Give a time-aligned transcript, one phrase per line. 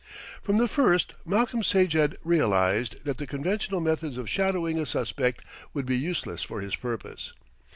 [0.41, 5.43] From the first Malcolm Sage had realised that the conventional methods of shadowing a suspect
[5.75, 7.33] would be useless for his purpose.